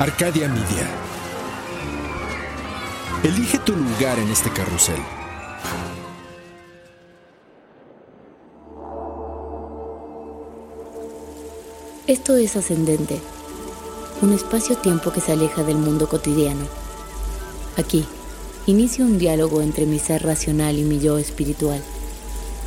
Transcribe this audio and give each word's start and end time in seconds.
Arcadia 0.00 0.48
Media. 0.48 0.90
Elige 3.22 3.60
tu 3.60 3.76
lugar 3.76 4.18
en 4.18 4.28
este 4.28 4.50
carrusel. 4.50 4.98
Esto 12.08 12.36
es 12.36 12.56
Ascendente, 12.56 13.20
un 14.20 14.32
espacio-tiempo 14.32 15.12
que 15.12 15.20
se 15.20 15.30
aleja 15.30 15.62
del 15.62 15.76
mundo 15.76 16.08
cotidiano. 16.08 16.66
Aquí, 17.76 18.04
inicio 18.66 19.04
un 19.04 19.18
diálogo 19.18 19.62
entre 19.62 19.86
mi 19.86 20.00
ser 20.00 20.24
racional 20.24 20.76
y 20.76 20.82
mi 20.82 20.98
yo 20.98 21.18
espiritual. 21.18 21.80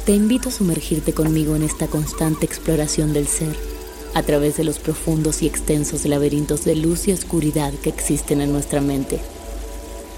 Te 0.05 0.13
invito 0.13 0.47
a 0.47 0.53
sumergirte 0.53 1.11
conmigo 1.11 1.57
en 1.57 1.63
esta 1.63 1.87
constante 1.87 2.45
exploración 2.45 3.11
del 3.11 3.27
ser, 3.27 3.53
a 4.17 4.23
través 4.23 4.57
de 4.57 4.63
los 4.63 4.79
profundos 4.79 5.43
y 5.43 5.45
extensos 5.45 6.03
laberintos 6.05 6.65
de 6.65 6.75
luz 6.75 7.07
y 7.07 7.11
oscuridad 7.11 7.71
que 7.71 7.89
existen 7.89 8.41
en 8.41 8.51
nuestra 8.51 8.81
mente. 8.81 9.19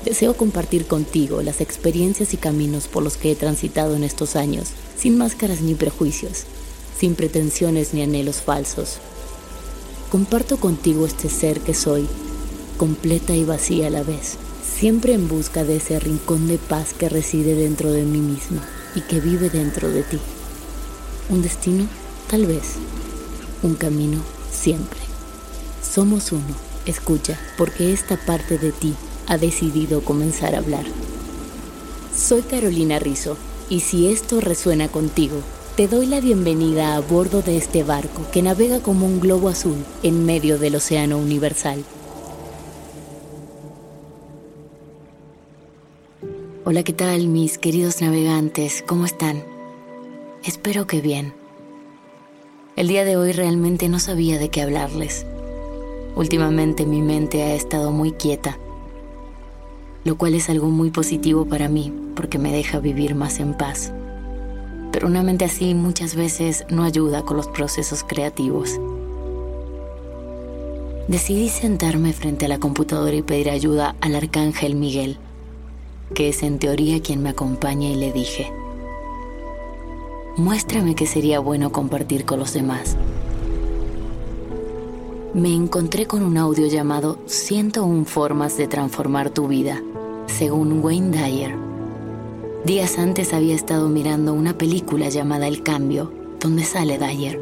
Deseo 0.06 0.38
compartir 0.38 0.86
contigo 0.86 1.42
las 1.42 1.60
experiencias 1.60 2.34
y 2.34 2.38
caminos 2.38 2.88
por 2.88 3.04
los 3.04 3.18
que 3.18 3.30
he 3.30 3.36
transitado 3.36 3.98
en 3.98 4.06
estos 4.06 4.38
años, 4.38 4.70
sin 4.98 5.18
máscaras 5.18 5.60
ni 5.60 5.76
prejuicios, 5.76 6.46
sin 6.98 7.16
pretensiones 7.16 7.94
ni 7.94 8.02
anhelos 8.02 8.38
falsos. 8.38 9.00
Comparto 10.10 10.56
contigo 10.62 11.06
este 11.06 11.28
ser 11.28 11.60
que 11.60 11.73
soy, 11.73 12.08
completa 12.78 13.36
y 13.36 13.44
vacía 13.44 13.88
a 13.88 13.90
la 13.90 14.04
vez, 14.04 14.38
siempre 14.64 15.12
en 15.12 15.28
busca 15.28 15.66
de 15.66 15.76
ese 15.76 16.00
rincón 16.00 16.48
de 16.48 16.58
paz 16.58 16.94
que 16.94 17.10
reside 17.10 17.54
dentro 17.54 17.92
de 17.92 18.04
mí 18.04 18.20
misma 18.20 18.66
y 18.95 19.02
que 19.02 19.20
vive 19.20 19.50
dentro 19.50 19.90
de 19.90 20.04
ti. 20.04 20.20
Un 21.30 21.42
destino, 21.42 21.86
tal 22.30 22.45
vez. 22.45 22.78
Un 23.62 23.76
camino, 23.76 24.20
siempre. 24.52 25.00
Somos 25.82 26.32
uno. 26.32 26.56
Escucha, 26.86 27.38
porque 27.58 27.92
esta 27.92 28.16
parte 28.16 28.58
de 28.58 28.72
ti 28.72 28.96
ha 29.28 29.38
decidido 29.38 30.02
comenzar 30.02 30.56
a 30.56 30.60
hablar. 30.60 30.86
Soy 32.16 32.42
Carolina 32.42 33.00
Rizzo, 33.00 33.38
y 33.70 33.82
si 33.82 34.12
esto 34.12 34.40
resuena 34.40 34.88
contigo, 34.88 35.42
te 35.76 35.88
doy 35.88 36.08
la 36.08 36.22
bienvenida 36.22 36.96
a 36.96 37.00
bordo 37.02 37.42
de 37.42 37.58
este 37.58 37.84
barco 37.84 38.26
que 38.32 38.42
navega 38.42 38.80
como 38.80 39.06
un 39.06 39.20
globo 39.20 39.50
azul 39.50 39.78
en 40.04 40.26
medio 40.26 40.58
del 40.58 40.76
océano 40.76 41.18
universal. 41.18 41.84
Hola, 46.66 46.84
¿qué 46.84 46.94
tal 46.94 47.28
mis 47.28 47.58
queridos 47.58 48.02
navegantes? 48.02 48.84
¿Cómo 48.88 49.06
están? 49.06 49.44
Espero 50.44 50.88
que 50.88 51.02
bien. 51.02 51.39
El 52.75 52.88
día 52.88 53.06
de 53.06 53.17
hoy 53.17 53.31
realmente 53.31 53.89
no 53.89 54.00
sabía 54.00 54.39
de 54.39 54.50
qué 54.50 54.62
hablarles. 54.62 55.25
Últimamente 56.16 56.86
mi 56.86 57.02
mente 57.02 57.44
ha 57.44 57.53
estado 57.53 57.92
muy 57.92 58.11
quieta 58.11 58.58
lo 60.04 60.17
cual 60.17 60.33
es 60.33 60.49
algo 60.49 60.67
muy 60.70 60.92
positivo 60.92 61.45
para 61.45 61.70
mí 61.70 61.94
porque 62.16 62.39
me 62.39 62.52
deja 62.52 62.80
vivir 62.80 63.16
más 63.16 63.39
en 63.39 63.54
paz. 63.54 63.92
Pero 64.92 65.08
una 65.08 65.23
mente 65.23 65.45
así 65.45 65.76
muchas 65.76 66.16
veces 66.16 66.66
no 66.70 66.83
ayuda 66.83 67.23
con 67.23 67.38
los 67.38 67.48
procesos 67.48 68.04
creativos. 68.04 68.80
Decidí 71.08 71.49
sentarme 71.49 72.14
frente 72.14 72.45
a 72.45 72.49
la 72.49 72.60
computadora 72.60 73.15
y 73.15 73.21
pedir 73.21 73.49
ayuda 73.49 73.95
al 74.02 74.15
arcángel 74.15 74.76
Miguel, 74.76 75.17
que 76.14 76.30
es 76.30 76.44
en 76.44 76.60
teoría 76.60 77.02
quien 77.02 77.21
me 77.21 77.30
acompaña 77.30 77.89
y 77.89 77.95
le 77.95 78.11
dije, 78.11 78.52
muéstrame 80.39 80.95
que 80.95 81.05
sería 81.05 81.39
bueno 81.39 81.72
compartir 81.72 82.26
con 82.26 82.39
los 82.39 82.54
demás. 82.54 82.95
Me 85.33 85.54
encontré 85.54 86.08
con 86.08 86.23
un 86.23 86.38
audio 86.38 86.67
llamado 86.67 87.20
101 87.27 88.05
formas 88.05 88.58
de 88.58 88.67
transformar 88.67 89.30
tu 89.30 89.48
vida 89.48 89.82
según 90.26 90.83
Wayne 90.83 91.16
Dyer. 91.16 91.55
Días 92.66 92.98
antes 92.98 93.33
había 93.33 93.54
estado 93.54 93.89
mirando 93.89 94.33
una 94.33 94.58
película 94.58 95.10
llamada 95.10 95.48
El 95.48 95.61
Cambio, 95.64 96.11
donde 96.39 96.64
sale 96.64 96.98
Dyer. 96.98 97.39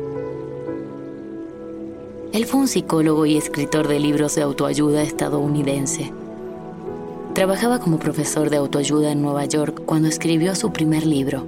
Él 2.33 2.45
fue 2.45 2.61
un 2.61 2.67
psicólogo 2.67 3.25
y 3.25 3.37
escritor 3.37 3.87
de 3.87 3.99
libros 3.99 4.35
de 4.35 4.41
autoayuda 4.41 5.01
estadounidense. 5.01 6.11
Trabajaba 7.33 7.79
como 7.79 7.99
profesor 7.99 8.49
de 8.49 8.57
autoayuda 8.57 9.11
en 9.11 9.21
Nueva 9.21 9.45
York 9.45 9.83
cuando 9.85 10.07
escribió 10.07 10.55
su 10.55 10.73
primer 10.73 11.05
libro, 11.05 11.45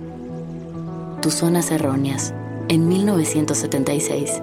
Tus 1.21 1.33
Zonas 1.33 1.69
Erróneas, 1.69 2.33
en 2.69 2.87
1976. 2.87 4.41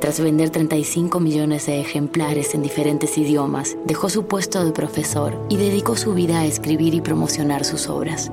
Tras 0.00 0.20
vender 0.20 0.50
35 0.50 1.18
millones 1.18 1.66
de 1.66 1.80
ejemplares 1.80 2.54
en 2.54 2.62
diferentes 2.62 3.18
idiomas, 3.18 3.76
dejó 3.84 4.08
su 4.08 4.26
puesto 4.26 4.64
de 4.64 4.70
profesor 4.70 5.34
y 5.48 5.56
dedicó 5.56 5.96
su 5.96 6.14
vida 6.14 6.38
a 6.38 6.46
escribir 6.46 6.94
y 6.94 7.00
promocionar 7.00 7.64
sus 7.64 7.88
obras. 7.88 8.30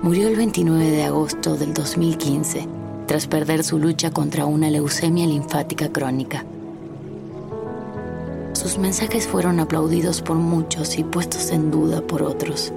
Murió 0.00 0.28
el 0.28 0.36
29 0.36 0.90
de 0.90 1.02
agosto 1.02 1.56
del 1.56 1.74
2015, 1.74 2.68
tras 3.06 3.26
perder 3.26 3.64
su 3.64 3.80
lucha 3.80 4.12
contra 4.12 4.46
una 4.46 4.70
leucemia 4.70 5.26
linfática 5.26 5.88
crónica. 5.88 6.44
Sus 8.52 8.78
mensajes 8.78 9.26
fueron 9.26 9.58
aplaudidos 9.58 10.22
por 10.22 10.36
muchos 10.36 10.98
y 10.98 11.02
puestos 11.02 11.50
en 11.50 11.72
duda 11.72 12.00
por 12.00 12.22
otros. 12.22 12.72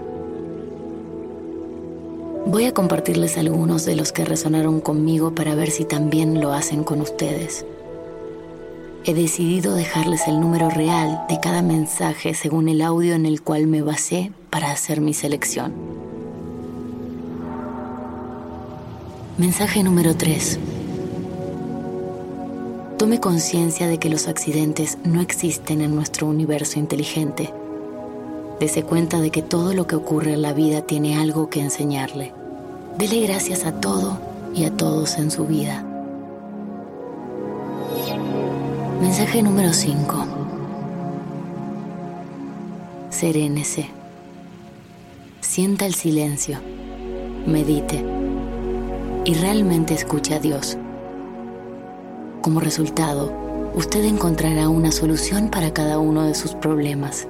Voy 2.47 2.65
a 2.65 2.73
compartirles 2.75 3.39
algunos 3.39 3.85
de 3.85 3.95
los 3.95 4.11
que 4.11 4.23
resonaron 4.23 4.79
conmigo 4.79 5.33
para 5.33 5.55
ver 5.55 5.71
si 5.71 5.83
también 5.83 6.39
lo 6.39 6.53
hacen 6.53 6.83
con 6.83 7.01
ustedes. 7.01 7.65
He 9.03 9.15
decidido 9.15 9.73
dejarles 9.73 10.27
el 10.27 10.39
número 10.39 10.69
real 10.69 11.25
de 11.27 11.39
cada 11.39 11.63
mensaje 11.63 12.35
según 12.35 12.69
el 12.69 12.81
audio 12.81 13.15
en 13.15 13.25
el 13.25 13.41
cual 13.41 13.65
me 13.65 13.81
basé 13.81 14.31
para 14.51 14.71
hacer 14.71 15.01
mi 15.01 15.15
selección. 15.15 15.73
Mensaje 19.39 19.81
número 19.83 20.15
3. 20.15 20.59
Tome 22.99 23.19
conciencia 23.19 23.87
de 23.87 23.97
que 23.97 24.09
los 24.09 24.27
accidentes 24.27 24.99
no 25.03 25.19
existen 25.19 25.81
en 25.81 25.95
nuestro 25.95 26.27
universo 26.27 26.77
inteligente 26.77 27.51
Dese 28.59 28.83
cuenta 28.83 29.19
de 29.19 29.31
que 29.31 29.41
todo 29.41 29.73
lo 29.73 29.85
que 29.85 29.97
ocurre 29.97 30.31
en 30.31 30.41
la 30.41 30.53
vida 30.53 30.81
tiene 30.81 31.17
algo 31.17 31.49
que 31.49 31.59
enseñarle. 31.59 32.31
Dele 32.97 33.19
gracias 33.27 33.65
a 33.65 33.81
todo 33.81 34.17
y 34.55 34.63
a 34.63 34.71
todos 34.71 35.17
en 35.17 35.29
su 35.29 35.45
vida. 35.45 35.83
Mensaje 39.01 39.43
número 39.43 39.73
5. 39.73 40.25
Serénese. 43.09 43.89
Sienta 45.41 45.85
el 45.85 45.93
silencio. 45.93 46.59
Medite. 47.45 48.05
Y 49.25 49.33
realmente 49.33 49.93
escuche 49.93 50.33
a 50.33 50.39
Dios. 50.39 50.77
Como 52.41 52.61
resultado, 52.61 53.33
usted 53.75 54.05
encontrará 54.05 54.69
una 54.69 54.93
solución 54.93 55.49
para 55.49 55.73
cada 55.73 55.99
uno 55.99 56.23
de 56.23 56.35
sus 56.35 56.53
problemas 56.53 57.27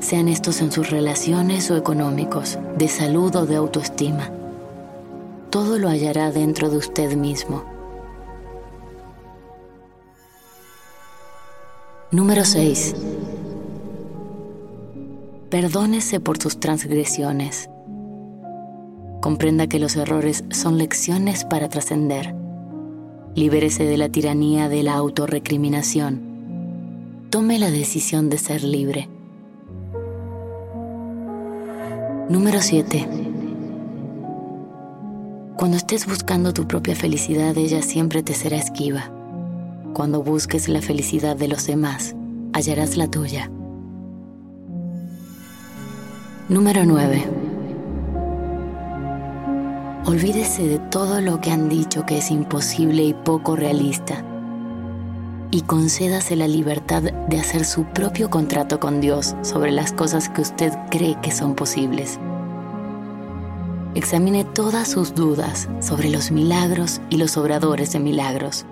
sean 0.00 0.28
estos 0.28 0.60
en 0.60 0.72
sus 0.72 0.90
relaciones 0.90 1.70
o 1.70 1.76
económicos, 1.76 2.58
de 2.76 2.88
salud 2.88 3.34
o 3.36 3.46
de 3.46 3.56
autoestima. 3.56 4.30
Todo 5.50 5.78
lo 5.78 5.88
hallará 5.88 6.30
dentro 6.30 6.68
de 6.68 6.76
usted 6.76 7.16
mismo. 7.16 7.64
Número 12.10 12.44
6. 12.44 12.94
Perdónese 15.50 16.20
por 16.20 16.38
sus 16.38 16.60
transgresiones. 16.60 17.70
Comprenda 19.20 19.66
que 19.66 19.78
los 19.78 19.96
errores 19.96 20.44
son 20.50 20.78
lecciones 20.78 21.44
para 21.44 21.68
trascender. 21.68 22.34
Libérese 23.34 23.84
de 23.84 23.96
la 23.96 24.08
tiranía 24.08 24.68
de 24.68 24.82
la 24.82 24.94
autorrecriminación. 24.94 27.26
Tome 27.30 27.58
la 27.58 27.70
decisión 27.70 28.30
de 28.30 28.38
ser 28.38 28.62
libre. 28.62 29.08
Número 32.28 32.60
7. 32.60 33.08
Cuando 35.56 35.76
estés 35.76 36.06
buscando 36.08 36.52
tu 36.52 36.66
propia 36.66 36.96
felicidad, 36.96 37.56
ella 37.56 37.82
siempre 37.82 38.24
te 38.24 38.34
será 38.34 38.56
esquiva. 38.56 39.12
Cuando 39.94 40.24
busques 40.24 40.68
la 40.68 40.82
felicidad 40.82 41.36
de 41.36 41.46
los 41.46 41.68
demás, 41.68 42.16
hallarás 42.52 42.96
la 42.96 43.08
tuya. 43.08 43.48
Número 46.48 46.84
9. 46.84 47.24
Olvídese 50.06 50.66
de 50.66 50.78
todo 50.80 51.20
lo 51.20 51.40
que 51.40 51.52
han 51.52 51.68
dicho 51.68 52.04
que 52.06 52.18
es 52.18 52.32
imposible 52.32 53.04
y 53.04 53.14
poco 53.14 53.54
realista 53.54 54.24
y 55.56 55.62
concédase 55.62 56.36
la 56.36 56.48
libertad 56.48 57.02
de 57.02 57.40
hacer 57.40 57.64
su 57.64 57.84
propio 57.84 58.28
contrato 58.28 58.78
con 58.78 59.00
Dios 59.00 59.34
sobre 59.40 59.72
las 59.72 59.90
cosas 59.90 60.28
que 60.28 60.42
usted 60.42 60.70
cree 60.90 61.16
que 61.22 61.30
son 61.30 61.54
posibles. 61.54 62.18
Examine 63.94 64.44
todas 64.44 64.86
sus 64.86 65.14
dudas 65.14 65.66
sobre 65.80 66.10
los 66.10 66.30
milagros 66.30 67.00
y 67.08 67.16
los 67.16 67.38
obradores 67.38 67.90
de 67.94 68.00
milagros 68.00 68.66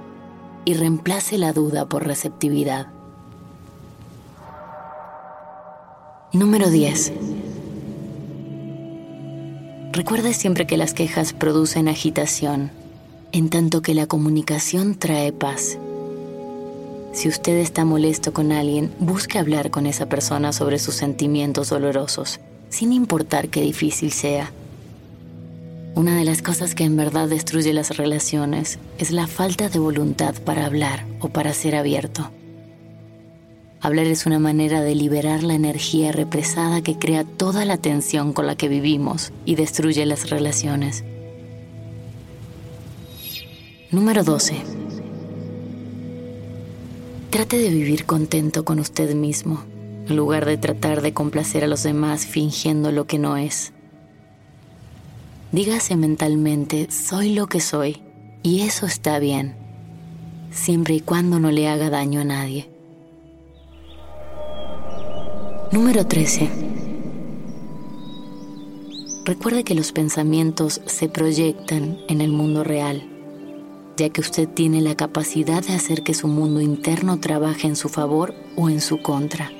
y 0.66 0.74
reemplace 0.74 1.38
la 1.38 1.54
duda 1.54 1.88
por 1.88 2.06
receptividad. 2.06 2.88
Número 6.34 6.68
10. 6.68 7.14
Recuerde 9.92 10.34
siempre 10.34 10.66
que 10.66 10.76
las 10.76 10.92
quejas 10.92 11.32
producen 11.32 11.88
agitación, 11.88 12.72
en 13.32 13.48
tanto 13.48 13.80
que 13.80 13.94
la 13.94 14.06
comunicación 14.06 14.96
trae 14.96 15.32
paz. 15.32 15.78
Si 17.14 17.28
usted 17.28 17.58
está 17.58 17.84
molesto 17.84 18.32
con 18.32 18.50
alguien, 18.50 18.92
busque 18.98 19.38
hablar 19.38 19.70
con 19.70 19.86
esa 19.86 20.06
persona 20.08 20.52
sobre 20.52 20.80
sus 20.80 20.96
sentimientos 20.96 21.68
dolorosos, 21.68 22.40
sin 22.70 22.92
importar 22.92 23.50
qué 23.50 23.60
difícil 23.60 24.10
sea. 24.10 24.50
Una 25.94 26.16
de 26.16 26.24
las 26.24 26.42
cosas 26.42 26.74
que 26.74 26.82
en 26.82 26.96
verdad 26.96 27.28
destruye 27.28 27.72
las 27.72 27.96
relaciones 27.96 28.80
es 28.98 29.12
la 29.12 29.28
falta 29.28 29.68
de 29.68 29.78
voluntad 29.78 30.34
para 30.44 30.66
hablar 30.66 31.06
o 31.20 31.28
para 31.28 31.54
ser 31.54 31.76
abierto. 31.76 32.32
Hablar 33.80 34.06
es 34.06 34.26
una 34.26 34.40
manera 34.40 34.80
de 34.82 34.96
liberar 34.96 35.44
la 35.44 35.54
energía 35.54 36.10
represada 36.10 36.82
que 36.82 36.98
crea 36.98 37.22
toda 37.22 37.64
la 37.64 37.76
tensión 37.76 38.32
con 38.32 38.48
la 38.48 38.56
que 38.56 38.68
vivimos 38.68 39.32
y 39.44 39.54
destruye 39.54 40.04
las 40.04 40.30
relaciones. 40.30 41.04
Número 43.92 44.24
12 44.24 44.83
Trate 47.34 47.58
de 47.58 47.68
vivir 47.68 48.06
contento 48.06 48.64
con 48.64 48.78
usted 48.78 49.12
mismo, 49.16 49.64
en 50.08 50.14
lugar 50.14 50.46
de 50.46 50.56
tratar 50.56 51.02
de 51.02 51.12
complacer 51.12 51.64
a 51.64 51.66
los 51.66 51.82
demás 51.82 52.26
fingiendo 52.26 52.92
lo 52.92 53.08
que 53.08 53.18
no 53.18 53.36
es. 53.36 53.72
Dígase 55.50 55.96
mentalmente, 55.96 56.92
soy 56.92 57.34
lo 57.34 57.48
que 57.48 57.58
soy, 57.58 58.04
y 58.44 58.60
eso 58.60 58.86
está 58.86 59.18
bien, 59.18 59.56
siempre 60.52 60.94
y 60.94 61.00
cuando 61.00 61.40
no 61.40 61.50
le 61.50 61.66
haga 61.66 61.90
daño 61.90 62.20
a 62.20 62.24
nadie. 62.24 62.70
Número 65.72 66.06
13. 66.06 66.48
Recuerde 69.24 69.64
que 69.64 69.74
los 69.74 69.90
pensamientos 69.90 70.82
se 70.86 71.08
proyectan 71.08 71.98
en 72.06 72.20
el 72.20 72.30
mundo 72.30 72.62
real 72.62 73.10
ya 73.96 74.08
que 74.08 74.20
usted 74.20 74.48
tiene 74.48 74.80
la 74.80 74.94
capacidad 74.96 75.62
de 75.62 75.74
hacer 75.74 76.02
que 76.02 76.14
su 76.14 76.28
mundo 76.28 76.60
interno 76.60 77.20
trabaje 77.20 77.66
en 77.66 77.76
su 77.76 77.88
favor 77.88 78.34
o 78.56 78.68
en 78.68 78.80
su 78.80 79.00
contra. 79.02 79.50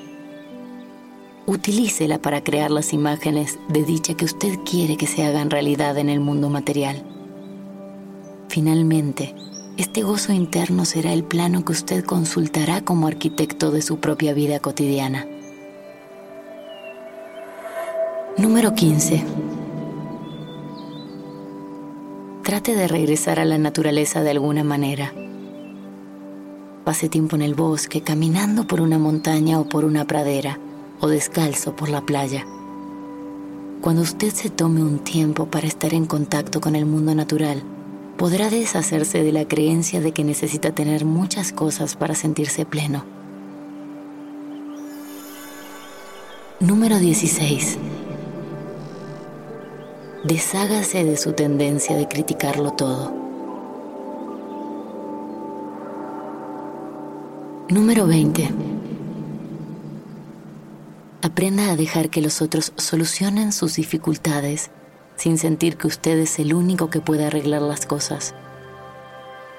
Utilícela 1.45 2.19
para 2.19 2.43
crear 2.43 2.71
las 2.71 2.91
imágenes 2.91 3.59
de 3.69 3.83
dicha 3.83 4.15
que 4.15 4.25
usted 4.25 4.57
quiere 4.69 4.97
que 4.97 5.07
se 5.07 5.23
hagan 5.23 5.49
realidad 5.49 5.97
en 5.97 6.09
el 6.09 6.19
mundo 6.19 6.49
material. 6.49 7.03
Finalmente, 8.49 9.35
este 9.77 10.01
gozo 10.01 10.33
interno 10.33 10.85
será 10.85 11.13
el 11.13 11.23
plano 11.23 11.63
que 11.63 11.73
usted 11.73 12.03
consultará 12.03 12.81
como 12.81 13.07
arquitecto 13.07 13.71
de 13.71 13.81
su 13.81 13.99
propia 13.99 14.33
vida 14.33 14.59
cotidiana. 14.59 15.27
Número 18.37 18.73
15 18.73 19.54
Trate 22.45 22.75
de 22.75 22.87
regresar 22.87 23.39
a 23.39 23.45
la 23.45 23.57
naturaleza 23.57 24.21
de 24.21 24.29
alguna 24.29 24.63
manera. 24.63 25.11
Pase 26.83 27.09
tiempo 27.09 27.35
en 27.35 27.41
el 27.41 27.55
bosque, 27.55 28.01
caminando 28.01 28.67
por 28.67 28.81
una 28.81 28.99
montaña 28.99 29.59
o 29.59 29.67
por 29.67 29.83
una 29.83 30.05
pradera, 30.05 30.59
o 30.99 31.07
descalzo 31.07 31.75
por 31.75 31.89
la 31.89 32.01
playa. 32.01 32.45
Cuando 33.81 34.03
usted 34.03 34.31
se 34.31 34.51
tome 34.51 34.83
un 34.83 34.99
tiempo 34.99 35.47
para 35.47 35.65
estar 35.65 35.95
en 35.95 36.05
contacto 36.05 36.61
con 36.61 36.75
el 36.75 36.85
mundo 36.85 37.15
natural, 37.15 37.63
podrá 38.15 38.51
deshacerse 38.51 39.23
de 39.23 39.31
la 39.31 39.47
creencia 39.47 39.99
de 39.99 40.11
que 40.11 40.23
necesita 40.23 40.71
tener 40.71 41.03
muchas 41.03 41.51
cosas 41.51 41.95
para 41.95 42.13
sentirse 42.13 42.63
pleno. 42.63 43.05
Número 46.59 46.99
16 46.99 47.79
deshágase 50.25 51.03
de 51.03 51.17
su 51.17 51.33
tendencia 51.33 51.95
de 51.95 52.07
criticarlo 52.07 52.71
todo. 52.71 53.13
Número 57.69 58.07
20. 58.07 58.49
Aprenda 61.21 61.69
a 61.69 61.75
dejar 61.75 62.09
que 62.09 62.21
los 62.21 62.41
otros 62.41 62.73
solucionen 62.75 63.51
sus 63.51 63.75
dificultades 63.75 64.71
sin 65.15 65.37
sentir 65.37 65.77
que 65.77 65.85
usted 65.85 66.17
es 66.17 66.39
el 66.39 66.55
único 66.55 66.89
que 66.89 67.01
puede 67.01 67.25
arreglar 67.25 67.61
las 67.61 67.85
cosas. 67.85 68.33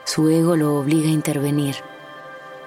Su 0.05 0.29
ego 0.31 0.57
lo 0.57 0.81
obliga 0.81 1.07
a 1.07 1.13
intervenir, 1.13 1.77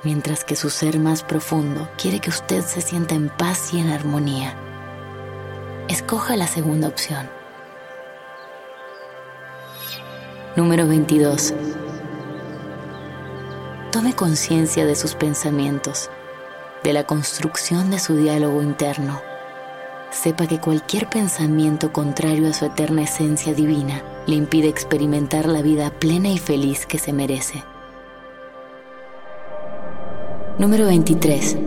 mientras 0.06 0.46
que 0.46 0.56
su 0.56 0.70
ser 0.70 1.00
más 1.00 1.24
profundo 1.24 1.90
quiere 2.02 2.22
que 2.22 2.30
usted 2.30 2.64
se 2.64 2.80
sienta 2.80 3.16
en 3.16 3.28
paz 3.28 3.74
y 3.74 3.80
en 3.80 3.90
armonía. 3.90 4.56
Escoja 5.90 6.38
la 6.38 6.48
segunda 6.48 6.88
opción. 6.88 7.39
Número 10.56 10.88
22. 10.88 11.54
Tome 13.92 14.14
conciencia 14.14 14.84
de 14.84 14.96
sus 14.96 15.14
pensamientos, 15.14 16.10
de 16.84 16.92
la 16.92 17.04
construcción 17.04 17.92
de 17.92 18.00
su 18.00 18.16
diálogo 18.16 18.64
interno. 18.64 19.22
Sepa 20.10 20.48
que 20.48 20.60
cualquier 20.60 21.08
pensamiento 21.08 21.94
contrario 21.94 22.50
a 22.50 22.54
su 22.54 22.66
eterna 22.66 23.04
esencia 23.04 23.54
divina 23.54 24.02
le 24.26 24.38
impide 24.38 24.70
experimentar 24.70 25.46
la 25.46 25.62
vida 25.62 25.92
plena 25.92 26.30
y 26.30 26.40
feliz 26.40 26.88
que 26.88 26.98
se 26.98 27.14
merece. 27.14 27.64
Número 30.58 30.88
23. 30.88 31.58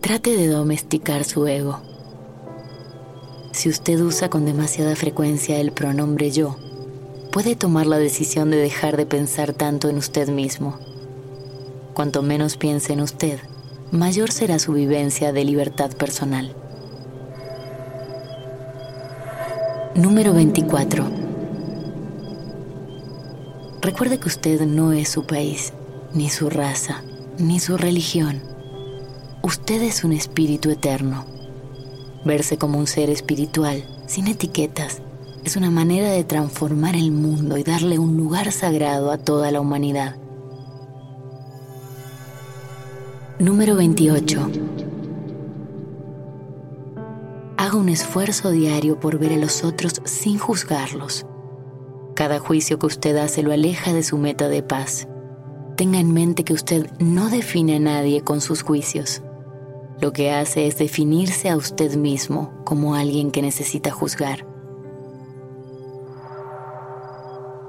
Trate 0.00 0.36
de 0.38 0.48
domesticar 0.48 1.24
su 1.24 1.46
ego 1.46 1.95
si 3.56 3.70
usted 3.70 3.98
usa 4.00 4.28
con 4.28 4.44
demasiada 4.44 4.94
frecuencia 4.96 5.58
el 5.58 5.72
pronombre 5.72 6.30
yo, 6.30 6.58
puede 7.32 7.56
tomar 7.56 7.86
la 7.86 7.96
decisión 7.96 8.50
de 8.50 8.58
dejar 8.58 8.98
de 8.98 9.06
pensar 9.06 9.54
tanto 9.54 9.88
en 9.88 9.96
usted 9.96 10.28
mismo. 10.28 10.78
Cuanto 11.94 12.20
menos 12.20 12.58
piense 12.58 12.92
en 12.92 13.00
usted, 13.00 13.38
mayor 13.90 14.30
será 14.30 14.58
su 14.58 14.74
vivencia 14.74 15.32
de 15.32 15.44
libertad 15.44 15.90
personal. 15.92 16.54
Número 19.94 20.34
24. 20.34 21.10
Recuerde 23.80 24.18
que 24.18 24.28
usted 24.28 24.60
no 24.66 24.92
es 24.92 25.08
su 25.08 25.24
país, 25.24 25.72
ni 26.12 26.28
su 26.28 26.50
raza, 26.50 27.02
ni 27.38 27.58
su 27.58 27.78
religión. 27.78 28.42
Usted 29.42 29.80
es 29.80 30.04
un 30.04 30.12
espíritu 30.12 30.68
eterno 30.68 31.35
Verse 32.26 32.58
como 32.58 32.80
un 32.80 32.88
ser 32.88 33.08
espiritual, 33.08 33.84
sin 34.08 34.26
etiquetas, 34.26 35.00
es 35.44 35.54
una 35.54 35.70
manera 35.70 36.10
de 36.10 36.24
transformar 36.24 36.96
el 36.96 37.12
mundo 37.12 37.56
y 37.56 37.62
darle 37.62 38.00
un 38.00 38.16
lugar 38.16 38.50
sagrado 38.50 39.12
a 39.12 39.18
toda 39.18 39.52
la 39.52 39.60
humanidad. 39.60 40.16
Número 43.38 43.76
28. 43.76 44.50
Haga 47.58 47.76
un 47.76 47.88
esfuerzo 47.90 48.50
diario 48.50 48.98
por 48.98 49.20
ver 49.20 49.34
a 49.34 49.36
los 49.36 49.62
otros 49.62 50.02
sin 50.04 50.36
juzgarlos. 50.36 51.26
Cada 52.16 52.40
juicio 52.40 52.80
que 52.80 52.86
usted 52.86 53.16
hace 53.18 53.44
lo 53.44 53.52
aleja 53.52 53.92
de 53.92 54.02
su 54.02 54.18
meta 54.18 54.48
de 54.48 54.64
paz. 54.64 55.06
Tenga 55.76 56.00
en 56.00 56.12
mente 56.12 56.42
que 56.42 56.54
usted 56.54 56.90
no 56.98 57.30
define 57.30 57.76
a 57.76 57.78
nadie 57.78 58.22
con 58.22 58.40
sus 58.40 58.62
juicios. 58.62 59.22
Lo 60.00 60.12
que 60.12 60.30
hace 60.30 60.66
es 60.66 60.76
definirse 60.76 61.48
a 61.48 61.56
usted 61.56 61.96
mismo 61.96 62.52
como 62.64 62.94
alguien 62.94 63.30
que 63.30 63.40
necesita 63.40 63.90
juzgar. 63.90 64.46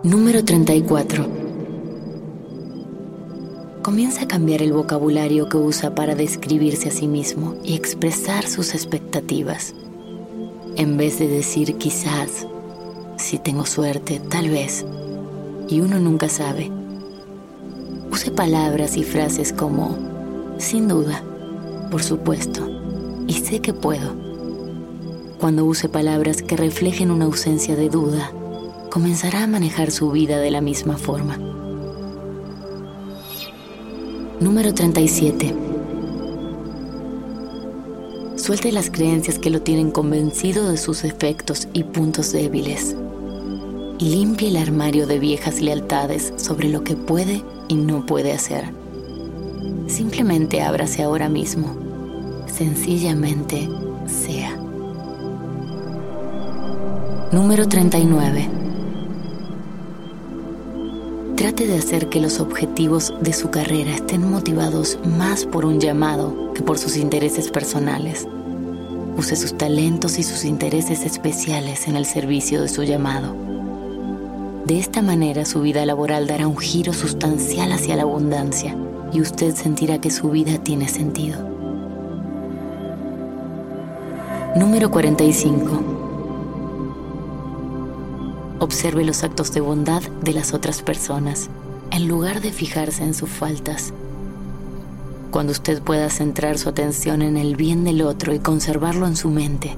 Número 0.04 0.44
34. 0.44 1.26
Comienza 3.82 4.24
a 4.24 4.28
cambiar 4.28 4.62
el 4.62 4.74
vocabulario 4.74 5.48
que 5.48 5.56
usa 5.56 5.96
para 5.96 6.16
describirse 6.16 6.90
a 6.90 6.92
sí 6.92 7.08
mismo 7.08 7.56
y 7.64 7.76
expresar 7.76 8.46
sus 8.46 8.76
expectativas. 8.76 9.74
En 10.76 10.98
vez 10.98 11.20
de 11.20 11.30
decir 11.30 11.78
quizás, 11.78 12.46
Si 13.18 13.40
tengo 13.40 13.66
suerte, 13.66 14.22
tal 14.30 14.50
vez. 14.50 14.86
Y 15.68 15.80
uno 15.80 16.00
nunca 16.00 16.30
sabe. 16.30 16.70
Use 18.12 18.30
palabras 18.30 18.96
y 18.96 19.04
frases 19.04 19.52
como, 19.52 19.98
sin 20.60 20.88
duda, 20.88 21.24
por 21.90 22.04
supuesto, 22.04 22.70
y 23.28 23.34
sé 23.34 23.60
que 23.60 23.74
puedo. 23.74 24.16
Cuando 25.40 25.66
use 25.66 25.90
palabras 25.90 26.42
que 26.42 26.58
reflejen 26.58 27.12
una 27.12 27.26
ausencia 27.26 27.76
de 27.76 27.90
duda, 27.90 28.32
comenzará 28.90 29.44
a 29.44 29.48
manejar 29.48 29.92
su 29.92 30.12
vida 30.12 30.40
de 30.40 30.52
la 30.52 30.62
misma 30.62 30.98
forma. 30.98 31.38
Número 34.40 34.74
37. 34.74 35.54
Suelte 38.36 38.72
las 38.72 38.90
creencias 38.90 39.40
que 39.40 39.50
lo 39.50 39.62
tienen 39.62 39.92
convencido 39.92 40.70
de 40.70 40.78
sus 40.78 41.04
efectos 41.04 41.68
y 41.74 41.84
puntos 41.84 42.32
débiles. 42.32 42.96
Limpie 44.00 44.50
el 44.50 44.58
armario 44.58 45.08
de 45.08 45.20
viejas 45.20 45.60
lealtades 45.60 46.34
sobre 46.38 46.70
lo 46.70 46.84
que 46.84 46.96
puede 46.96 47.44
y 47.68 47.76
no 47.76 48.06
puede 48.06 48.32
hacer. 48.32 48.87
Simplemente 49.88 50.62
ábrase 50.62 51.02
ahora 51.02 51.30
mismo. 51.30 51.76
Sencillamente 52.48 53.70
sea. 54.06 54.56
Número 57.32 57.68
39. 57.68 58.50
Trate 61.36 61.68
de 61.68 61.78
hacer 61.78 62.10
que 62.10 62.20
los 62.20 62.40
objetivos 62.40 63.14
de 63.22 63.32
su 63.32 63.50
carrera 63.50 63.92
estén 63.92 64.30
motivados 64.30 64.98
más 65.18 65.46
por 65.46 65.66
un 65.66 65.80
llamado 65.80 66.52
que 66.54 66.64
por 66.64 66.78
sus 66.78 66.98
intereses 66.98 67.52
personales. 67.52 68.28
Use 69.18 69.36
sus 69.36 69.58
talentos 69.58 70.20
y 70.20 70.24
sus 70.24 70.46
intereses 70.46 71.06
especiales 71.06 71.88
en 71.88 71.96
el 71.96 72.06
servicio 72.06 72.62
de 72.62 72.68
su 72.68 72.84
llamado. 72.84 73.36
De 74.68 74.78
esta 74.80 75.02
manera 75.02 75.46
su 75.46 75.62
vida 75.62 75.86
laboral 75.86 76.28
dará 76.28 76.46
un 76.46 76.58
giro 76.58 76.92
sustancial 76.92 77.72
hacia 77.72 77.96
la 77.96 78.02
abundancia 78.02 78.76
y 79.14 79.22
usted 79.22 79.56
sentirá 79.56 80.02
que 80.02 80.12
su 80.12 80.30
vida 80.30 80.58
tiene 80.62 80.90
sentido. 80.90 81.40
Número 84.58 84.92
45 84.92 85.70
Observe 88.60 89.06
los 89.06 89.24
actos 89.24 89.54
de 89.54 89.62
bondad 89.62 90.02
de 90.22 90.34
las 90.34 90.54
otras 90.54 90.82
personas, 90.82 91.50
en 91.92 92.10
lugar 92.10 92.42
de 92.42 92.52
fijarse 92.52 93.06
en 93.06 93.14
sus 93.14 93.30
faltas. 93.30 93.94
Cuando 95.32 95.54
usted 95.54 95.82
pueda 95.82 96.10
centrar 96.10 96.58
su 96.58 96.68
atención 96.68 97.22
en 97.22 97.38
el 97.38 97.56
bien 97.56 97.86
del 97.86 98.02
otro 98.02 98.34
y 98.34 98.40
conservarlo 98.40 99.08
en 99.08 99.16
su 99.16 99.30
mente, 99.30 99.78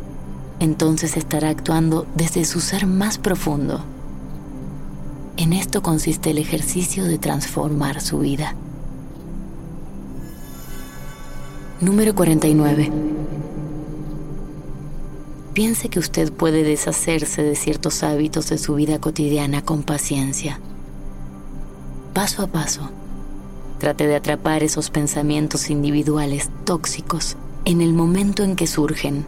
entonces 0.59 1.15
estará 1.15 1.49
actuando 1.49 2.07
desde 2.15 2.43
su 2.43 2.59
ser 2.59 2.87
más 2.87 3.19
profundo. 3.19 3.83
En 5.39 5.53
esto 5.53 5.81
consiste 5.81 6.31
el 6.31 6.37
ejercicio 6.37 7.05
de 7.05 7.17
transformar 7.17 8.01
su 8.01 8.19
vida. 8.19 8.55
Número 11.79 12.13
49 12.13 12.91
piense 15.53 15.87
que 15.87 15.99
usted 15.99 16.31
puede 16.33 16.63
deshacerse 16.63 17.41
de 17.41 17.55
ciertos 17.55 18.03
hábitos 18.03 18.49
de 18.49 18.57
su 18.57 18.75
vida 18.75 18.99
cotidiana 18.99 19.61
con 19.61 19.83
paciencia. 19.83 20.59
Paso 22.13 22.43
a 22.43 22.47
paso, 22.47 22.89
trate 23.77 24.07
de 24.07 24.17
atrapar 24.17 24.61
esos 24.63 24.89
pensamientos 24.89 25.69
individuales 25.69 26.49
tóxicos 26.65 27.37
en 27.63 27.79
el 27.79 27.93
momento 27.93 28.43
en 28.43 28.57
que 28.57 28.67
surgen. 28.67 29.25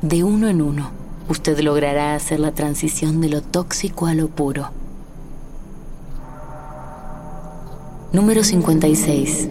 De 0.00 0.22
uno 0.22 0.48
en 0.48 0.62
uno, 0.62 0.90
usted 1.28 1.58
logrará 1.60 2.14
hacer 2.14 2.40
la 2.40 2.52
transición 2.52 3.20
de 3.20 3.28
lo 3.28 3.42
tóxico 3.42 4.06
a 4.06 4.14
lo 4.14 4.28
puro. 4.28 4.70
Número 8.12 8.44
56 8.44 9.48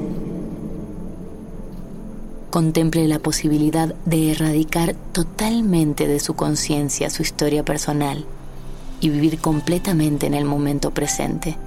contemple 2.55 3.05
la 3.09 3.19
posibilidad 3.19 3.93
de 4.05 4.31
erradicar 4.31 4.95
totalmente 5.11 6.07
de 6.07 6.21
su 6.21 6.35
conciencia 6.35 7.09
su 7.09 7.21
historia 7.21 7.65
personal 7.65 8.23
y 9.01 9.09
vivir 9.09 9.39
completamente 9.39 10.25
en 10.25 10.33
el 10.33 10.45
momento 10.45 10.91
presente. 10.91 11.57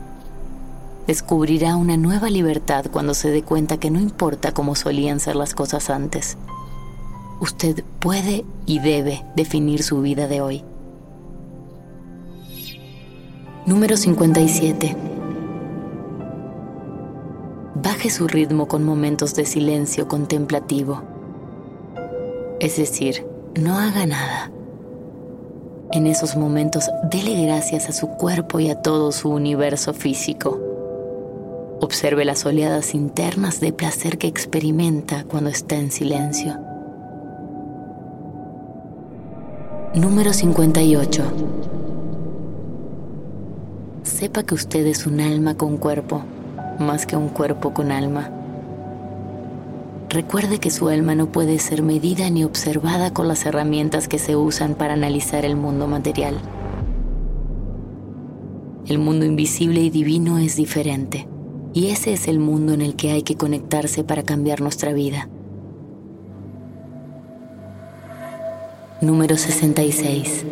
Descubrirá 1.07 1.77
una 1.77 1.99
nueva 1.99 2.31
libertad 2.31 2.87
cuando 2.91 3.13
se 3.13 3.31
dé 3.31 3.43
cuenta 3.43 3.77
que 3.77 3.91
no 3.91 4.01
importa 4.01 4.53
cómo 4.53 4.75
solían 4.75 5.21
ser 5.21 5.37
las 5.37 5.55
cosas 5.55 5.91
antes. 5.91 6.39
Usted 7.41 7.85
puede 7.99 8.45
y 8.67 8.81
debe 8.81 9.25
definir 9.37 9.83
su 9.83 10.01
vida 10.01 10.27
de 10.27 10.41
hoy. 10.41 10.65
Número 13.67 13.97
57 13.97 15.09
baje 17.83 18.11
su 18.11 18.27
ritmo 18.27 18.67
con 18.67 18.85
momentos 18.85 19.35
de 19.35 19.45
silencio 19.45 20.09
contemplativo. 20.09 21.03
Es 22.61 22.77
decir, 22.77 23.27
no 23.55 23.79
haga 23.79 24.07
nada. 24.07 24.51
En 25.93 26.07
esos 26.07 26.37
momentos, 26.37 26.91
dele 27.11 27.47
gracias 27.47 27.89
a 27.89 27.93
su 27.93 28.09
cuerpo 28.09 28.61
y 28.61 28.69
a 28.71 28.83
todo 28.83 29.13
su 29.13 29.31
universo 29.31 29.95
físico. 29.95 30.61
Observe 31.81 32.25
las 32.25 32.45
oleadas 32.45 32.95
internas 32.95 33.61
de 33.61 33.73
placer 33.73 34.19
que 34.19 34.27
experimenta 34.27 35.25
cuando 35.25 35.51
está 35.51 35.77
en 35.77 35.91
silencio. 35.91 36.68
Número 39.95 40.33
58. 40.33 41.23
Sepa 44.03 44.43
que 44.43 44.55
usted 44.55 44.87
es 44.87 45.07
un 45.07 45.21
alma 45.21 45.57
con 45.57 45.77
cuerpo 45.79 46.25
más 46.79 47.07
que 47.07 47.17
un 47.17 47.29
cuerpo 47.29 47.73
con 47.75 47.91
alma. 47.91 48.31
Recuerde 50.09 50.59
que 50.59 50.71
su 50.71 50.89
alma 50.89 51.15
no 51.15 51.33
puede 51.33 51.59
ser 51.59 51.83
medida 51.83 52.31
ni 52.31 52.45
observada 52.45 53.13
con 53.13 53.29
las 53.29 53.45
herramientas 53.47 54.09
que 54.09 54.19
se 54.19 54.37
usan 54.37 54.75
para 54.75 54.95
analizar 54.95 55.45
el 55.45 55.57
mundo 55.57 55.87
material. 55.87 56.37
El 58.87 58.99
mundo 58.99 59.27
invisible 59.27 59.81
y 59.81 59.91
divino 59.91 60.39
es 60.39 60.57
diferente, 60.57 61.29
y 61.75 61.89
ese 61.89 62.13
es 62.13 62.29
el 62.29 62.39
mundo 62.39 62.73
en 62.73 62.81
el 62.81 62.95
que 62.95 63.11
hay 63.11 63.23
que 63.23 63.37
conectarse 63.37 64.05
para 64.05 64.23
cambiar 64.23 64.61
nuestra 64.61 64.93
vida. 64.93 65.29
Número 69.01 69.37
66. 69.37 70.45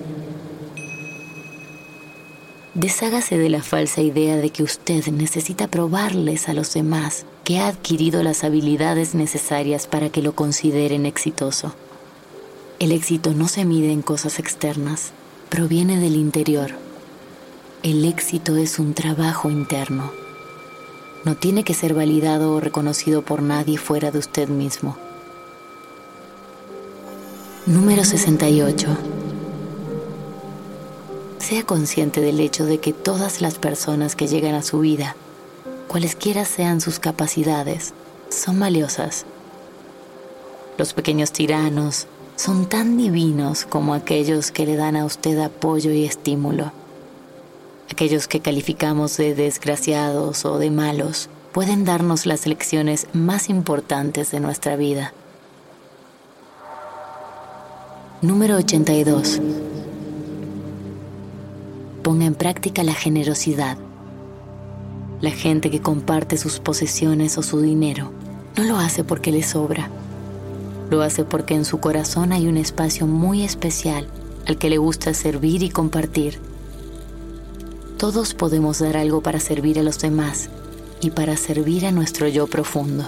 Deshágase 2.75 3.39
de 3.39 3.49
la 3.49 3.61
falsa 3.61 4.03
idea 4.03 4.37
de 4.37 4.51
que 4.51 4.63
usted 4.63 5.05
necesita 5.09 5.67
probarles 5.67 6.49
a 6.49 6.55
los 6.55 6.73
demás 6.73 7.27
que 7.43 7.59
ha 7.59 7.67
adquirido 7.67 8.23
las 8.23 8.45
habilidades 8.45 9.17
necesarias 9.17 9.89
para 9.89 10.11
que 10.11 10.23
lo 10.23 10.37
consideren 10.37 11.07
exitoso. 11.07 11.75
El 12.79 12.93
éxito 12.93 13.35
no 13.35 13.49
se 13.49 13.65
mide 13.65 13.91
en 13.91 14.03
cosas 14.03 14.39
externas, 14.39 15.11
proviene 15.49 15.99
del 15.99 16.15
interior. 16.15 16.71
El 17.83 18.05
éxito 18.05 18.57
es 18.57 18.79
un 18.79 18.95
trabajo 18.95 19.51
interno. 19.51 20.13
No 21.25 21.35
tiene 21.35 21.65
que 21.65 21.75
ser 21.75 21.95
validado 21.95 22.53
o 22.53 22.61
reconocido 22.61 23.23
por 23.23 23.43
nadie 23.43 23.77
fuera 23.77 24.13
de 24.13 24.21
usted 24.21 24.49
mismo. 24.49 24.97
Número 27.67 28.05
68 28.05 28.87
sea 31.41 31.65
consciente 31.65 32.21
del 32.21 32.39
hecho 32.39 32.65
de 32.65 32.79
que 32.79 32.93
todas 32.93 33.41
las 33.41 33.59
personas 33.59 34.15
que 34.15 34.29
llegan 34.29 34.55
a 34.55 34.63
su 34.63 34.79
vida, 34.79 35.17
cualesquiera 35.89 36.45
sean 36.45 36.81
sus 36.81 37.01
capacidades, 37.01 37.93
son 38.29 38.61
valiosas. 38.61 39.27
Los 40.79 40.93
pequeños 40.93 41.33
tiranos 41.33 42.07
son 42.37 42.67
tan 42.67 42.97
divinos 42.97 43.65
como 43.65 43.95
aquellos 43.95 44.53
que 44.53 44.65
le 44.65 44.77
dan 44.77 44.95
a 44.95 45.05
usted 45.05 45.37
apoyo 45.41 45.91
y 45.91 46.05
estímulo. 46.05 46.71
Aquellos 47.91 48.29
que 48.29 48.39
calificamos 48.39 49.17
de 49.17 49.35
desgraciados 49.35 50.45
o 50.45 50.59
de 50.59 50.71
malos 50.71 51.29
pueden 51.51 51.85
darnos 51.85 52.27
las 52.27 52.47
lecciones 52.47 53.09
más 53.13 53.49
importantes 53.49 54.31
de 54.31 54.39
nuestra 54.39 54.77
vida. 54.77 55.13
Número 58.23 58.57
82 58.57 59.43
ponga 62.03 62.25
en 62.25 62.35
práctica 62.35 62.83
la 62.83 62.95
generosidad. 62.95 63.77
La 65.21 65.33
gente 65.33 65.71
que 65.71 65.83
comparte 65.83 66.39
sus 66.39 66.59
posesiones 66.59 67.37
o 67.37 67.43
su 67.43 67.61
dinero 67.61 68.13
no 68.57 68.65
lo 68.65 68.79
hace 68.79 69.05
porque 69.05 69.33
le 69.33 69.43
sobra. 69.43 69.91
Lo 70.89 71.03
hace 71.03 71.25
porque 71.25 71.55
en 71.55 71.67
su 71.67 71.79
corazón 71.79 72.33
hay 72.33 72.47
un 72.47 72.57
espacio 72.57 73.07
muy 73.07 73.43
especial 73.43 74.09
al 74.47 74.57
que 74.57 74.71
le 74.71 74.79
gusta 74.79 75.13
servir 75.13 75.63
y 75.63 75.69
compartir. 75.69 76.39
Todos 77.99 78.33
podemos 78.33 78.79
dar 78.79 78.97
algo 78.97 79.21
para 79.21 79.41
servir 79.41 79.79
a 79.79 79.83
los 79.83 79.99
demás 79.99 80.49
y 81.03 81.11
para 81.11 81.37
servir 81.37 81.85
a 81.85 81.93
nuestro 81.93 82.29
yo 82.29 82.47
profundo. 82.47 83.05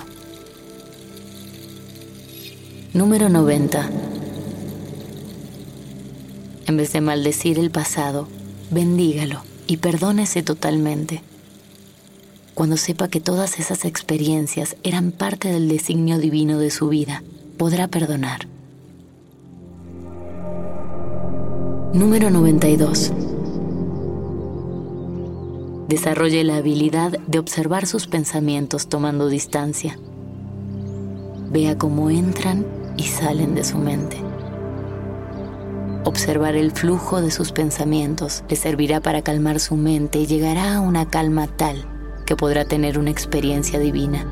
Número 2.93 3.31
90. 3.31 4.08
En 6.69 6.77
vez 6.77 6.93
de 6.93 7.01
maldecir 7.01 7.59
el 7.59 7.71
pasado, 7.71 8.29
bendígalo 8.71 9.41
y 9.67 9.79
perdónese 9.79 10.43
totalmente. 10.43 11.23
Cuando 12.53 12.77
sepa 12.77 13.09
que 13.09 13.23
todas 13.23 13.59
esas 13.59 13.87
experiencias 13.87 14.77
eran 14.83 15.11
parte 15.11 15.49
del 15.49 15.71
designio 15.71 16.19
divino 16.19 16.59
de 16.59 16.71
su 16.71 16.91
vida, 16.91 17.23
podrá 17.57 17.89
perdonar. 17.89 18.49
Número 21.95 22.29
92. 22.29 23.13
Desarrolle 25.89 26.45
la 26.45 26.57
habilidad 26.57 27.13
de 27.27 27.39
observar 27.39 27.87
sus 27.87 28.07
pensamientos 28.07 28.91
tomando 28.91 29.29
distancia. 29.29 29.99
Vea 31.51 31.79
cómo 31.79 32.11
entran 32.11 32.67
y 32.99 33.05
salen 33.05 33.55
de 33.55 33.65
su 33.65 33.79
mente. 33.79 34.28
Observar 36.09 36.57
el 36.57 36.73
flujo 36.73 37.21
de 37.21 37.31
sus 37.31 37.53
pensamientos 37.53 38.43
le 38.49 38.57
servirá 38.57 38.99
para 38.99 39.21
calmar 39.21 39.61
su 39.61 39.77
mente 39.77 40.19
y 40.19 40.27
llegará 40.27 40.77
a 40.77 40.81
una 40.81 41.11
calma 41.11 41.47
tal 41.47 41.85
que 42.25 42.35
podrá 42.35 42.65
tener 42.65 42.99
una 42.99 43.11
experiencia 43.11 43.79
divina. 43.79 44.25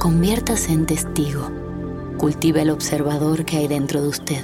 Conviértase 0.00 0.72
en 0.72 0.86
testigo. 0.86 1.48
Cultive 2.18 2.62
el 2.62 2.70
observador 2.70 3.44
que 3.44 3.58
hay 3.58 3.68
dentro 3.68 4.02
de 4.02 4.08
usted. 4.08 4.42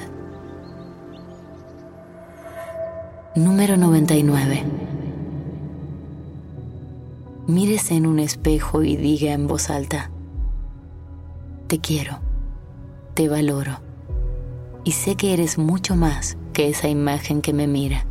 Número 3.34 3.76
99. 3.76 4.62
Mírese 7.48 7.96
en 7.96 8.06
un 8.06 8.20
espejo 8.20 8.84
y 8.84 8.96
diga 8.96 9.32
en 9.32 9.48
voz 9.48 9.68
alta, 9.68 10.12
te 11.66 11.80
quiero, 11.80 12.20
te 13.14 13.28
valoro 13.28 13.85
y 14.86 14.92
sé 14.92 15.16
que 15.16 15.32
eres 15.32 15.58
mucho 15.58 15.96
más 15.96 16.38
que 16.52 16.68
esa 16.68 16.86
imagen 16.86 17.42
que 17.42 17.52
me 17.52 17.66
mira. 17.66 18.06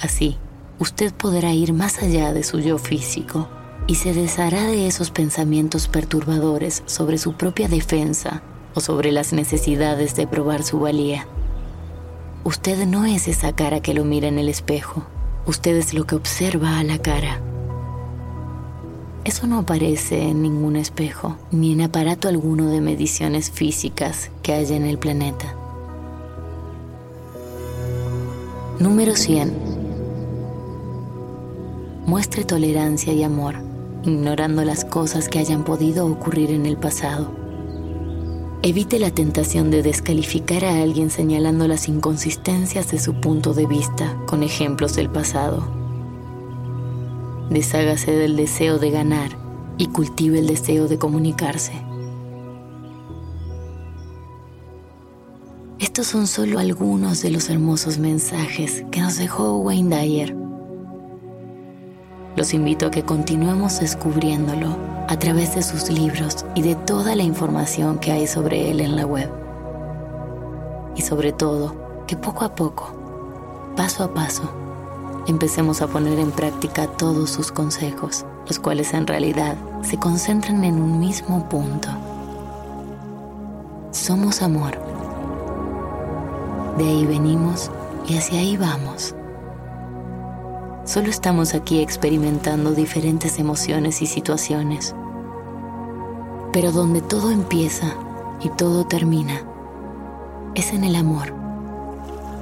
Así, 0.00 0.38
usted 0.78 1.12
podrá 1.12 1.52
ir 1.52 1.72
más 1.72 2.00
allá 2.00 2.32
de 2.32 2.44
su 2.44 2.60
yo 2.60 2.78
físico 2.78 3.48
y 3.88 3.96
se 3.96 4.14
deshará 4.14 4.62
de 4.62 4.86
esos 4.86 5.10
pensamientos 5.10 5.88
perturbadores 5.88 6.84
sobre 6.86 7.18
su 7.18 7.32
propia 7.32 7.66
defensa 7.66 8.44
o 8.76 8.80
sobre 8.80 9.10
las 9.10 9.32
necesidades 9.32 10.14
de 10.14 10.28
probar 10.28 10.62
su 10.62 10.78
valía. 10.78 11.26
Usted 12.44 12.86
no 12.86 13.04
es 13.04 13.26
esa 13.26 13.52
cara 13.52 13.80
que 13.80 13.94
lo 13.94 14.04
mira 14.04 14.28
en 14.28 14.38
el 14.38 14.48
espejo, 14.48 15.08
usted 15.44 15.74
es 15.74 15.92
lo 15.92 16.04
que 16.04 16.14
observa 16.14 16.78
a 16.78 16.84
la 16.84 16.98
cara. 16.98 17.40
Eso 19.26 19.48
no 19.48 19.58
aparece 19.58 20.22
en 20.22 20.40
ningún 20.40 20.76
espejo, 20.76 21.36
ni 21.50 21.72
en 21.72 21.80
aparato 21.80 22.28
alguno 22.28 22.70
de 22.70 22.80
mediciones 22.80 23.50
físicas 23.50 24.30
que 24.40 24.52
haya 24.52 24.76
en 24.76 24.84
el 24.84 24.98
planeta. 24.98 25.52
Número 28.78 29.16
100. 29.16 29.52
Muestre 32.06 32.44
tolerancia 32.44 33.12
y 33.14 33.24
amor, 33.24 33.56
ignorando 34.04 34.62
las 34.62 34.84
cosas 34.84 35.28
que 35.28 35.40
hayan 35.40 35.64
podido 35.64 36.06
ocurrir 36.06 36.52
en 36.52 36.64
el 36.64 36.76
pasado. 36.76 37.32
Evite 38.62 39.00
la 39.00 39.10
tentación 39.10 39.72
de 39.72 39.82
descalificar 39.82 40.64
a 40.64 40.80
alguien 40.80 41.10
señalando 41.10 41.66
las 41.66 41.88
inconsistencias 41.88 42.92
de 42.92 43.00
su 43.00 43.20
punto 43.20 43.54
de 43.54 43.66
vista 43.66 44.16
con 44.26 44.44
ejemplos 44.44 44.94
del 44.94 45.10
pasado 45.10 45.75
Deshágase 47.50 48.10
del 48.10 48.36
deseo 48.36 48.78
de 48.78 48.90
ganar 48.90 49.30
y 49.78 49.86
cultive 49.86 50.40
el 50.40 50.48
deseo 50.48 50.88
de 50.88 50.98
comunicarse. 50.98 51.72
Estos 55.78 56.08
son 56.08 56.26
solo 56.26 56.58
algunos 56.58 57.22
de 57.22 57.30
los 57.30 57.48
hermosos 57.48 57.98
mensajes 57.98 58.84
que 58.90 59.00
nos 59.00 59.16
dejó 59.16 59.58
Wayne 59.58 59.96
Dyer. 59.96 60.36
Los 62.34 62.52
invito 62.52 62.86
a 62.86 62.90
que 62.90 63.04
continuemos 63.04 63.78
descubriéndolo 63.80 64.76
a 65.08 65.16
través 65.16 65.54
de 65.54 65.62
sus 65.62 65.88
libros 65.88 66.44
y 66.56 66.62
de 66.62 66.74
toda 66.74 67.14
la 67.14 67.22
información 67.22 67.98
que 67.98 68.10
hay 68.10 68.26
sobre 68.26 68.70
él 68.70 68.80
en 68.80 68.96
la 68.96 69.06
web. 69.06 69.30
Y 70.96 71.02
sobre 71.02 71.32
todo, 71.32 72.04
que 72.06 72.16
poco 72.16 72.44
a 72.44 72.54
poco, 72.54 72.92
paso 73.76 74.02
a 74.02 74.12
paso, 74.12 74.65
empecemos 75.26 75.82
a 75.82 75.88
poner 75.88 76.18
en 76.18 76.30
práctica 76.30 76.86
todos 76.86 77.30
sus 77.30 77.50
consejos, 77.50 78.24
los 78.46 78.58
cuales 78.58 78.94
en 78.94 79.06
realidad 79.06 79.56
se 79.82 79.98
concentran 79.98 80.64
en 80.64 80.80
un 80.80 81.00
mismo 81.00 81.48
punto. 81.48 81.88
Somos 83.90 84.42
amor. 84.42 84.78
De 86.78 86.84
ahí 86.84 87.06
venimos 87.06 87.70
y 88.06 88.16
hacia 88.16 88.38
ahí 88.38 88.56
vamos. 88.56 89.14
Solo 90.84 91.08
estamos 91.08 91.54
aquí 91.54 91.80
experimentando 91.80 92.72
diferentes 92.72 93.38
emociones 93.38 94.02
y 94.02 94.06
situaciones. 94.06 94.94
Pero 96.52 96.70
donde 96.70 97.00
todo 97.00 97.30
empieza 97.30 97.94
y 98.40 98.50
todo 98.50 98.84
termina 98.86 99.40
es 100.54 100.72
en 100.72 100.84
el 100.84 100.94
amor 100.94 101.45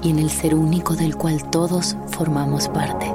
y 0.04 0.10
en 0.10 0.18
el 0.18 0.30
ser 0.30 0.54
único 0.54 0.94
del 0.94 1.16
cual 1.16 1.50
todos 1.50 1.96
formamos 2.08 2.68
parte. 2.68 3.10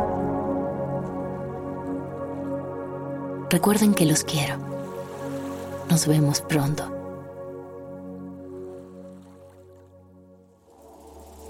Recuerden 3.52 3.94
que 3.94 4.06
los 4.06 4.24
quiero. 4.24 4.58
Nos 5.90 6.08
vemos 6.08 6.42
pronto. 6.42 6.96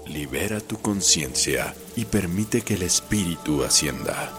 Libera 0.06 0.60
tu 0.60 0.78
conciencia 0.78 1.74
y 1.96 2.04
permite 2.04 2.60
que 2.60 2.74
el 2.74 2.82
espíritu 2.82 3.64
ascienda. 3.64 4.32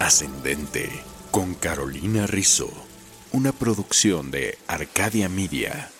Ascendente 0.00 0.90
con 1.30 1.54
Carolina 1.54 2.26
Rizzo. 2.26 2.68
Una 3.32 3.52
producción 3.52 4.30
de 4.30 4.58
Arcadia 4.66 5.28
Media. 5.28 5.90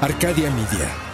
Arcadia 0.00 0.50
Media. 0.50 1.13